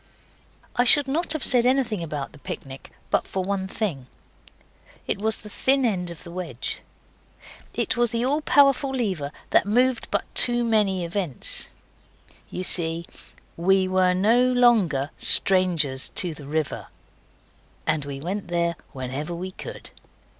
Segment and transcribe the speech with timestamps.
[0.75, 4.07] I should not have said anything about the picnic but for one thing.
[5.05, 6.81] It was the thin edge of the wedge.
[7.75, 11.69] It was the all powerful lever that moved but too many events.
[12.49, 13.05] You see,
[13.55, 16.87] WE WERE NO LONGER STRANGERS TO THE RIVER.
[17.85, 19.91] And we went there whenever we could.